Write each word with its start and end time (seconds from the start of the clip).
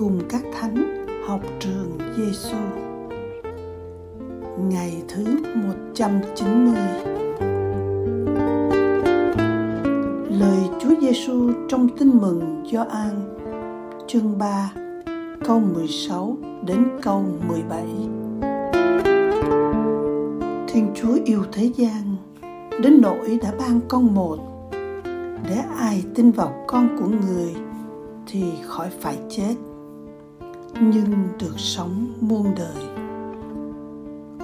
cùng 0.00 0.20
các 0.28 0.42
thánh 0.52 1.06
học 1.26 1.40
trường 1.58 1.98
Giêsu. 2.16 2.56
Ngày 4.68 5.02
thứ 5.08 5.24
190. 5.54 6.74
Lời 10.28 10.68
Chúa 10.80 11.00
Giêsu 11.00 11.50
trong 11.68 11.88
Tin 11.98 12.08
mừng 12.08 12.64
Gioan, 12.72 13.38
chương 14.06 14.38
3 14.38 14.72
câu 15.44 15.60
16 15.60 16.36
đến 16.66 16.86
câu 17.02 17.24
17. 17.48 17.84
Thiên 20.68 20.92
Chúa 20.94 21.18
yêu 21.24 21.42
thế 21.52 21.70
gian, 21.76 22.16
đến 22.82 23.00
nỗi 23.02 23.38
đã 23.42 23.52
ban 23.58 23.80
con 23.88 24.14
một, 24.14 24.38
để 25.48 25.62
ai 25.78 26.02
tin 26.14 26.30
vào 26.30 26.64
con 26.66 26.88
của 26.98 27.08
người 27.26 27.54
thì 28.26 28.42
khỏi 28.66 28.90
phải 29.00 29.18
chết 29.30 29.54
nhưng 30.80 31.28
được 31.38 31.54
sống 31.56 32.06
muôn 32.20 32.54
đời. 32.56 32.84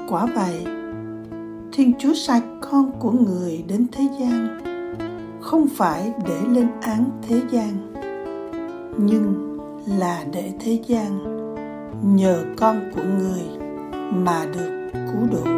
Quả 0.09 0.27
vậy, 0.35 0.67
thiên 1.73 1.93
chúa 1.99 2.15
sai 2.15 2.41
con 2.61 2.91
của 2.99 3.11
người 3.11 3.65
đến 3.69 3.87
thế 3.93 4.09
gian, 4.21 4.61
không 5.41 5.67
phải 5.77 6.13
để 6.27 6.41
lên 6.51 6.69
án 6.81 7.05
thế 7.29 7.41
gian, 7.51 7.93
nhưng 8.99 9.57
là 9.99 10.25
để 10.33 10.53
thế 10.61 10.81
gian 10.87 11.37
nhờ 12.17 12.45
con 12.57 12.81
của 12.95 13.03
người 13.19 13.43
mà 14.13 14.47
được 14.55 14.91
cứu 14.93 15.29
độ. 15.33 15.51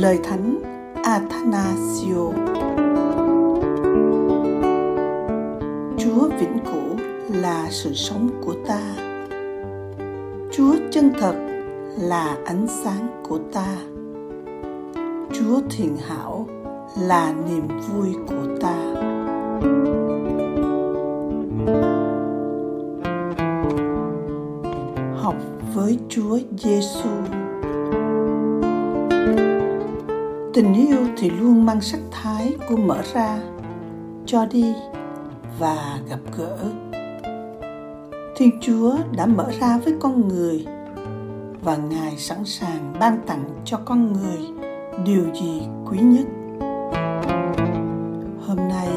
Lời 0.00 0.18
thánh 0.24 0.58
Athanasio 1.04 2.30
Chúa 5.98 6.28
vĩnh 6.28 6.58
cửu 6.64 6.96
là 7.28 7.66
sự 7.70 7.94
sống 7.94 8.28
của 8.44 8.54
ta. 8.66 8.80
Chúa 10.52 10.74
chân 10.90 11.12
thật 11.20 11.34
là 11.98 12.36
ánh 12.44 12.66
sáng 12.68 13.22
của 13.28 13.38
ta. 13.52 13.76
Chúa 15.32 15.60
thiện 15.70 15.96
hảo 15.96 16.46
là 17.00 17.34
niềm 17.48 17.68
vui 17.88 18.08
của 18.26 18.58
ta. 18.60 18.76
Học 25.16 25.36
với 25.74 25.98
Chúa 26.08 26.38
Giêsu. 26.58 27.10
Tình 30.54 30.74
yêu 30.88 30.98
thì 31.16 31.30
luôn 31.30 31.66
mang 31.66 31.80
sắc 31.80 32.00
thái 32.10 32.56
của 32.68 32.76
mở 32.76 33.02
ra, 33.14 33.38
cho 34.26 34.46
đi 34.46 34.74
và 35.58 36.00
gặp 36.08 36.20
gỡ. 36.38 36.58
Thiên 38.36 38.50
Chúa 38.60 38.96
đã 39.16 39.26
mở 39.26 39.50
ra 39.60 39.78
với 39.84 39.94
con 40.00 40.28
người 40.28 40.66
và 41.62 41.76
Ngài 41.76 42.16
sẵn 42.18 42.44
sàng 42.44 42.94
ban 43.00 43.18
tặng 43.26 43.44
cho 43.64 43.78
con 43.84 44.12
người 44.12 44.38
điều 45.04 45.24
gì 45.34 45.62
quý 45.90 45.98
nhất. 45.98 46.26
Hôm 48.46 48.56
nay, 48.56 48.88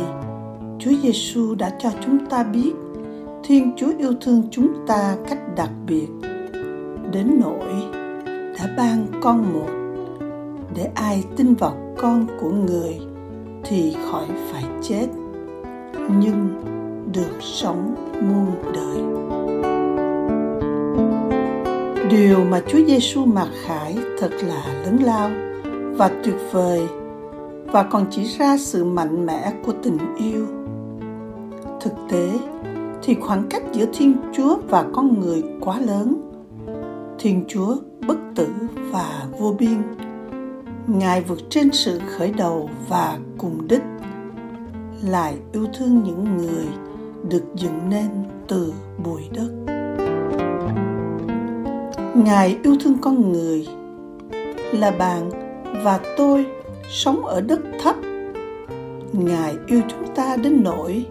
Chúa 0.80 0.91
Giêsu 1.03 1.55
đã 1.55 1.69
cho 1.80 1.89
chúng 2.05 2.25
ta 2.25 2.44
biết 2.44 2.73
Thiên 3.44 3.72
Chúa 3.78 3.91
yêu 3.97 4.13
thương 4.22 4.44
chúng 4.51 4.74
ta 4.88 5.16
cách 5.29 5.56
đặc 5.56 5.69
biệt 5.88 6.07
đến 7.12 7.39
nỗi 7.41 7.69
đã 8.57 8.74
ban 8.78 9.07
con 9.22 9.53
một 9.53 9.69
để 10.75 10.89
ai 10.95 11.24
tin 11.35 11.53
vào 11.53 11.95
con 11.97 12.28
của 12.41 12.50
người 12.50 13.00
thì 13.63 13.95
khỏi 14.12 14.25
phải 14.51 14.63
chết 14.81 15.07
nhưng 16.19 16.50
được 17.13 17.41
sống 17.41 17.95
muôn 18.22 18.73
đời. 18.73 18.97
Điều 22.09 22.38
mà 22.44 22.62
Chúa 22.68 22.79
Giêsu 22.88 23.25
mặc 23.25 23.47
khải 23.66 23.97
thật 24.19 24.31
là 24.44 24.66
lớn 24.85 24.97
lao 25.03 25.29
và 25.97 26.12
tuyệt 26.23 26.35
vời 26.51 26.88
và 27.66 27.84
còn 27.84 28.06
chỉ 28.12 28.23
ra 28.23 28.57
sự 28.57 28.84
mạnh 28.84 29.25
mẽ 29.25 29.53
của 29.66 29.73
tình 29.84 29.97
yêu. 30.18 30.47
Thực 31.81 31.94
tế 32.12 32.31
thì 33.03 33.16
khoảng 33.22 33.44
cách 33.50 33.63
giữa 33.74 33.85
thiên 33.94 34.16
chúa 34.34 34.57
và 34.69 34.85
con 34.94 35.19
người 35.19 35.44
quá 35.59 35.79
lớn. 35.79 36.22
Thiên 37.19 37.45
chúa 37.47 37.75
bất 38.07 38.18
tử 38.35 38.47
và 38.91 39.25
vô 39.39 39.56
biên. 39.59 39.81
Ngài 40.88 41.22
vượt 41.22 41.39
trên 41.50 41.72
sự 41.74 42.00
khởi 42.18 42.34
đầu 42.38 42.69
và 42.89 43.19
cùng 43.38 43.68
đích 43.68 43.81
lại 45.03 45.38
yêu 45.53 45.68
thương 45.78 46.03
những 46.03 46.38
người 46.38 46.66
được 47.30 47.44
dựng 47.56 47.90
nên 47.90 48.09
từ 48.47 48.74
bụi 49.03 49.22
đất. 49.35 49.50
Ngài 52.16 52.58
yêu 52.63 52.75
thương 52.84 52.97
con 53.02 53.31
người 53.31 53.68
là 54.74 54.91
bạn 54.91 55.30
và 55.84 56.00
tôi 56.18 56.46
sống 56.90 57.25
ở 57.25 57.41
đất 57.41 57.59
thấp. 57.81 57.96
Ngài 59.13 59.56
yêu 59.68 59.81
chúng 59.88 60.16
ta 60.16 60.38
đến 60.38 60.63
nỗi 60.63 61.06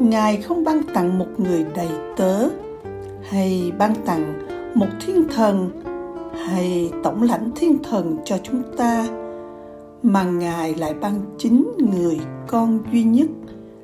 ngài 0.00 0.36
không 0.36 0.64
ban 0.64 0.82
tặng 0.94 1.18
một 1.18 1.26
người 1.38 1.64
đầy 1.76 1.88
tớ 2.16 2.48
hay 3.22 3.72
ban 3.78 3.94
tặng 4.06 4.34
một 4.74 4.86
thiên 5.06 5.24
thần 5.34 5.70
hay 6.46 6.92
tổng 7.02 7.22
lãnh 7.22 7.50
thiên 7.56 7.78
thần 7.82 8.16
cho 8.24 8.38
chúng 8.42 8.62
ta 8.76 9.06
mà 10.04 10.24
ngài 10.24 10.74
lại 10.74 10.94
ban 11.00 11.20
chính 11.38 11.72
người 11.78 12.18
con 12.48 12.78
duy 12.92 13.04
nhất 13.04 13.28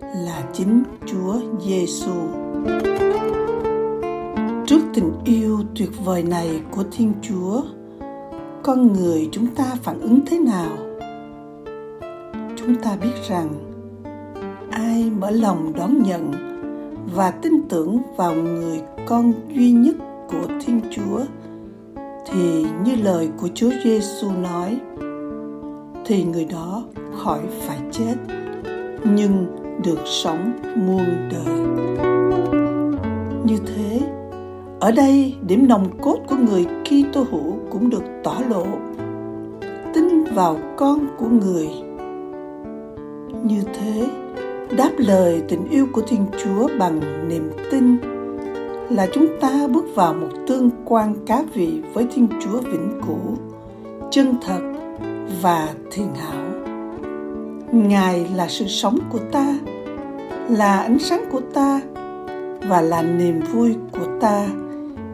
là 0.02 0.44
chính 0.52 0.82
chúa 1.06 1.34
giêsu 1.66 2.12
trước 4.66 4.80
tình 4.94 5.12
yêu 5.24 5.58
tuyệt 5.76 5.90
vời 6.04 6.22
này 6.22 6.62
của 6.70 6.84
thiên 6.92 7.12
chúa, 7.22 7.62
con 8.62 8.92
người 8.92 9.28
chúng 9.32 9.46
ta 9.46 9.64
phản 9.82 10.00
ứng 10.00 10.20
thế 10.26 10.38
nào? 10.38 10.76
Chúng 12.56 12.74
ta 12.82 12.96
biết 13.02 13.28
rằng 13.28 13.48
ai 14.70 15.10
mở 15.10 15.30
lòng 15.30 15.72
đón 15.76 16.02
nhận 16.02 16.32
và 17.14 17.30
tin 17.30 17.52
tưởng 17.68 17.98
vào 18.16 18.34
người 18.34 18.80
con 19.06 19.32
duy 19.54 19.70
nhất 19.70 19.94
của 20.28 20.46
Thiên 20.66 20.80
Chúa 20.90 21.20
thì 22.26 22.64
như 22.84 22.96
lời 23.02 23.28
của 23.40 23.48
Chúa 23.54 23.70
Giêsu 23.84 24.30
nói 24.30 24.80
thì 26.10 26.24
người 26.24 26.44
đó 26.44 26.84
khỏi 27.16 27.40
phải 27.66 27.78
chết 27.92 28.14
nhưng 29.04 29.46
được 29.84 29.98
sống 30.04 30.52
muôn 30.76 31.04
đời. 31.30 31.60
Như 33.44 33.56
thế, 33.66 34.00
ở 34.80 34.92
đây 34.92 35.34
điểm 35.46 35.68
nòng 35.68 35.98
cốt 36.02 36.16
của 36.28 36.36
người 36.36 36.66
Kitô 36.84 37.24
hữu 37.30 37.56
cũng 37.70 37.90
được 37.90 38.02
tỏ 38.24 38.36
lộ. 38.48 38.66
Tin 39.94 40.24
vào 40.34 40.58
con 40.76 41.06
của 41.18 41.28
người. 41.28 41.68
Như 43.44 43.62
thế, 43.74 44.08
đáp 44.76 44.90
lời 44.96 45.42
tình 45.48 45.68
yêu 45.70 45.86
của 45.92 46.02
thiên 46.08 46.26
chúa 46.44 46.68
bằng 46.78 47.28
niềm 47.28 47.50
tin 47.70 47.96
là 48.90 49.06
chúng 49.12 49.26
ta 49.40 49.66
bước 49.72 49.84
vào 49.94 50.14
một 50.14 50.28
tương 50.46 50.70
quan 50.84 51.14
cá 51.26 51.42
vị 51.54 51.82
với 51.94 52.06
thiên 52.14 52.28
chúa 52.40 52.60
vĩnh 52.60 53.00
cửu 53.06 53.36
chân 54.10 54.34
thật 54.46 54.69
và 55.42 55.74
thiền 55.90 56.06
hảo. 56.14 56.44
Ngài 57.72 58.26
là 58.34 58.48
sự 58.48 58.64
sống 58.68 58.98
của 59.10 59.18
ta, 59.32 59.58
là 60.48 60.78
ánh 60.78 60.98
sáng 60.98 61.24
của 61.32 61.40
ta 61.54 61.80
và 62.68 62.80
là 62.80 63.02
niềm 63.02 63.40
vui 63.52 63.74
của 63.92 64.06
ta, 64.20 64.46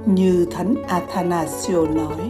như 0.06 0.46
thánh 0.50 0.74
athanasio 0.88 1.86
nói. 1.86 2.28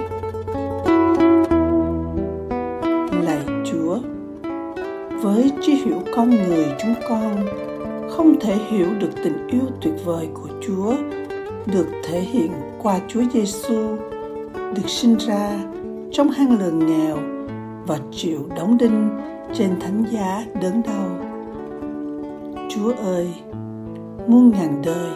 Lạy 3.24 3.44
Chúa, 3.64 3.98
với 5.22 5.52
trí 5.62 5.74
hiểu 5.74 6.02
con 6.16 6.30
người 6.30 6.66
chúng 6.82 6.94
con, 7.08 7.46
không 8.10 8.40
thể 8.40 8.54
hiểu 8.68 8.86
được 9.00 9.10
tình 9.24 9.48
yêu 9.48 9.66
tuyệt 9.80 9.94
vời 10.04 10.28
của 10.34 10.48
Chúa 10.66 10.94
được 11.66 11.86
thể 12.04 12.20
hiện 12.20 12.52
qua 12.82 12.98
Chúa 13.08 13.22
Giêsu 13.32 13.96
được 14.54 14.88
sinh 14.88 15.16
ra 15.16 15.50
trong 16.12 16.30
hang 16.30 16.58
lường 16.58 16.86
nghèo 16.86 17.35
và 17.86 17.98
chịu 18.12 18.40
đóng 18.56 18.78
đinh 18.78 19.10
trên 19.54 19.80
thánh 19.80 20.04
giá 20.10 20.44
đớn 20.62 20.82
đau. 20.82 21.08
Chúa 22.68 22.92
ơi, 22.92 23.34
muôn 24.26 24.50
ngàn 24.50 24.82
đời, 24.84 25.10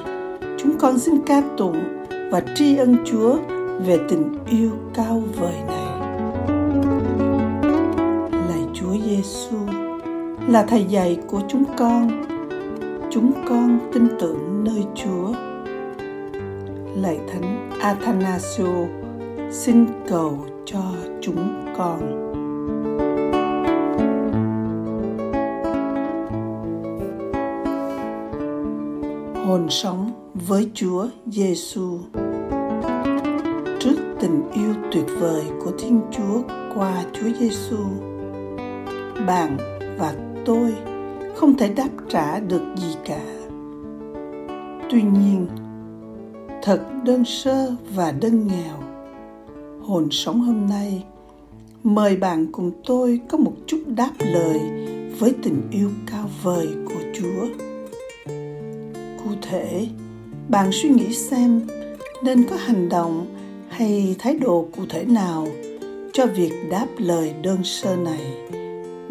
chúng 0.58 0.78
con 0.78 0.98
xin 0.98 1.14
ca 1.26 1.42
tụng 1.56 1.82
và 2.30 2.42
tri 2.54 2.76
ân 2.76 2.96
Chúa 3.04 3.36
về 3.86 3.98
tình 4.08 4.34
yêu 4.50 4.70
cao 4.94 5.22
vời 5.36 5.54
này. 5.66 6.08
Lạy 8.48 8.64
Chúa 8.74 8.94
Giêsu, 9.06 9.56
là 10.48 10.62
thầy 10.62 10.84
dạy 10.84 11.18
của 11.26 11.40
chúng 11.48 11.64
con 11.78 12.30
chúng 13.10 13.32
con 13.48 13.78
tin 13.92 14.08
tưởng 14.20 14.64
nơi 14.64 14.84
chúa 14.94 15.32
lạy 16.96 17.20
thánh 17.28 17.70
athanasio 17.80 18.66
xin 19.50 19.86
cầu 20.08 20.38
cho 20.64 20.82
chúng 21.20 21.72
con 21.78 22.29
hồn 29.50 29.70
sống 29.70 30.10
với 30.34 30.70
Chúa 30.74 31.08
Giêsu. 31.26 31.98
Trước 33.80 33.96
tình 34.20 34.42
yêu 34.54 34.74
tuyệt 34.92 35.04
vời 35.20 35.44
của 35.64 35.70
Thiên 35.78 36.00
Chúa 36.12 36.42
qua 36.74 37.04
Chúa 37.12 37.28
Giêsu, 37.40 37.76
bạn 39.26 39.56
và 39.98 40.14
tôi 40.44 40.74
không 41.34 41.56
thể 41.56 41.68
đáp 41.68 41.88
trả 42.08 42.40
được 42.40 42.62
gì 42.76 42.94
cả. 43.04 43.20
Tuy 44.90 45.02
nhiên, 45.02 45.46
thật 46.62 46.80
đơn 47.04 47.24
sơ 47.24 47.74
và 47.94 48.12
đơn 48.20 48.46
nghèo, 48.46 48.76
hồn 49.82 50.08
sống 50.10 50.40
hôm 50.40 50.66
nay 50.66 51.04
mời 51.82 52.16
bạn 52.16 52.46
cùng 52.52 52.70
tôi 52.86 53.20
có 53.28 53.38
một 53.38 53.54
chút 53.66 53.82
đáp 53.86 54.12
lời 54.18 54.60
với 55.18 55.34
tình 55.42 55.62
yêu 55.70 55.90
cao 56.10 56.28
vời 56.42 56.68
của 56.86 57.00
Chúa. 57.14 57.69
Thể, 59.42 59.86
bạn 60.48 60.70
suy 60.72 60.88
nghĩ 60.88 61.14
xem 61.14 61.60
nên 62.22 62.44
có 62.44 62.56
hành 62.56 62.88
động 62.88 63.26
hay 63.68 64.16
thái 64.18 64.34
độ 64.34 64.68
cụ 64.76 64.82
thể 64.88 65.04
nào 65.04 65.48
cho 66.12 66.26
việc 66.26 66.52
đáp 66.70 66.86
lời 66.98 67.34
đơn 67.42 67.58
sơ 67.64 67.96
này. 67.96 68.20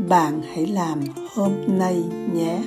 Bạn 0.09 0.41
hãy 0.53 0.67
làm 0.67 0.99
hôm 1.33 1.51
nay 1.67 2.03
nhé. 2.33 2.59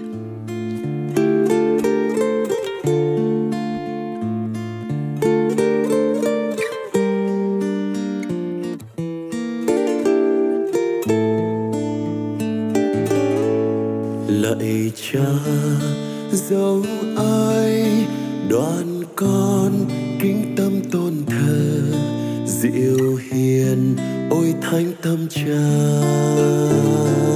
Đoàn 18.62 19.02
con 19.16 19.72
kính 20.20 20.54
tâm 20.56 20.72
tôn 20.92 21.12
thờ 21.26 21.82
diệu 22.46 23.16
hiền 23.30 23.96
ôi 24.30 24.54
thánh 24.62 24.92
tâm 25.02 25.26
cha. 25.30 27.31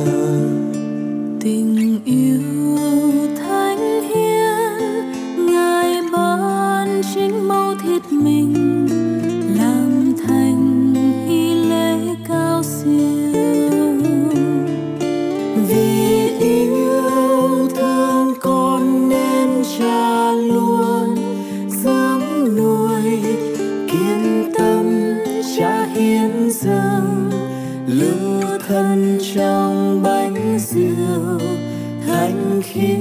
Thánh 32.56 32.62
khiết 32.62 32.98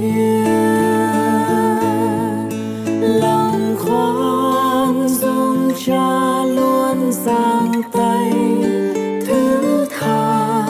lòng 3.20 3.76
khoan 3.78 5.08
dung 5.08 5.72
cha 5.86 6.44
luôn 6.44 7.12
giang 7.12 7.82
tay. 7.92 8.32
Thứ 9.26 9.86
tha 9.98 10.66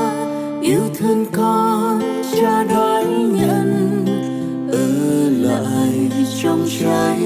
yêu 0.63 0.81
thương 0.95 1.27
con 1.33 2.03
cha 2.35 2.65
đói 2.65 3.05
nhận 3.07 4.05
ở 4.73 5.31
lại 5.31 6.11
trong 6.43 6.67
trái 6.81 7.19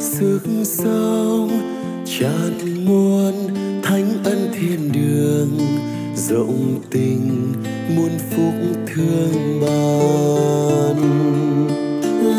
sức 0.00 0.40
sống 0.64 1.50
tràn 2.04 2.84
muôn 2.84 3.34
thánh 3.82 4.10
ân 4.24 4.48
thiên 4.52 4.92
đường, 4.92 5.58
rộng 6.16 6.80
tình 6.90 7.52
muôn 7.96 8.10
phúc 8.30 8.54
thương 8.94 9.60
ban. 9.60 10.96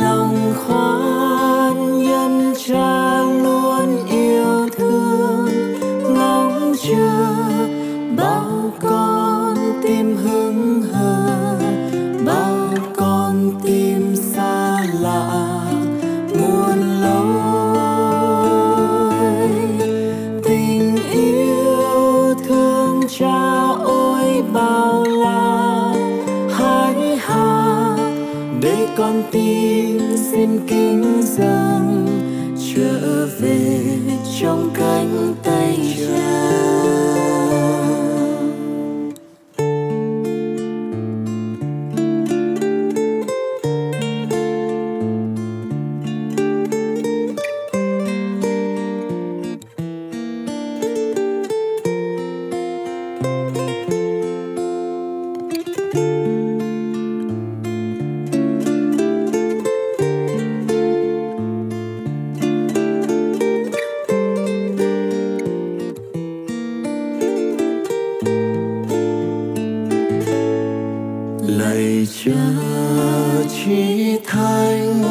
Lòng 0.02 0.54
khoan 0.66 2.00
nhân 2.04 2.54
cha 2.68 3.22
luôn 3.22 4.08
yêu 4.10 4.70
thương 4.78 5.50
ngóng 6.04 6.74
chờ 6.84 7.28
bao 8.18 8.51
để 28.62 28.88
con 28.98 29.24
tim 29.32 30.00
xin 30.32 30.68
kính 30.68 31.22
dâng 31.24 32.08
trở 32.76 33.28
về 33.40 33.80
trong 34.42 34.70
cánh 34.76 35.36
tay 35.44 35.96
cha. 36.00 37.11
Lạy 72.02 72.08
cha 72.26 72.32
trí 73.50 74.18
thánh 74.26 75.04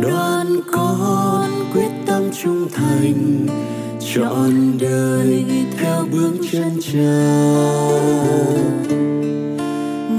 đoàn 0.00 0.46
con 0.72 1.50
quyết 1.72 1.90
tâm 2.06 2.22
trung 2.42 2.68
thành 2.72 3.46
trọn 4.14 4.78
đời 4.80 5.44
theo 5.78 6.04
bước 6.12 6.32
chân 6.52 6.78
cha 6.80 7.22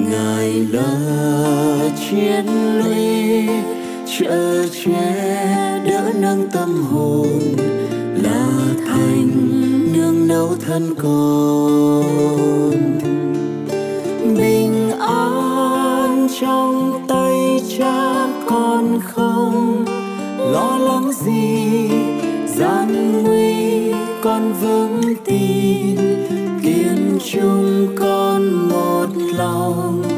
ngài 0.10 0.68
là 0.72 1.90
chiến 2.10 2.46
lũy 2.78 3.48
chở 4.20 4.68
che 4.84 5.82
đỡ 5.90 6.12
nâng 6.20 6.50
tâm 6.52 6.84
hồn, 6.84 7.28
là 8.24 8.48
thành 8.88 9.30
nương 9.94 10.28
nấu 10.28 10.56
thân 10.68 10.96
con. 10.96 12.28
Trong 16.40 17.06
tay 17.08 17.62
cha 17.78 18.28
con 18.50 19.00
không? 19.04 19.86
Lo 20.38 20.78
lắng 20.78 21.12
gì? 21.12 21.90
Gian 22.48 23.24
nguy 23.24 23.94
con 24.22 24.54
vững 24.54 25.16
tin, 25.26 25.96
kiên 26.64 27.20
trung 27.32 27.88
con 28.00 28.70
một 28.70 29.08
lòng. 29.38 30.17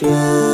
Thánh 0.00 0.10
tâm 0.10 0.40
cha 0.40 0.49